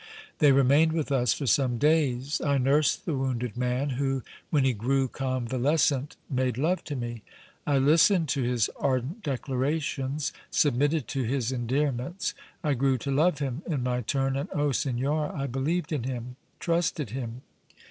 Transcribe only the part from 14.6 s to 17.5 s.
signora, I believed in him, trusted him.